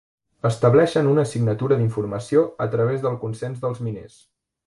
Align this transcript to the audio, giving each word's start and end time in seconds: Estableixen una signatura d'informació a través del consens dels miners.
Estableixen 0.49 1.09
una 1.09 1.25
signatura 1.31 1.77
d'informació 1.81 2.45
a 2.67 2.69
través 2.77 3.05
del 3.05 3.21
consens 3.27 3.63
dels 3.67 3.85
miners. 3.89 4.19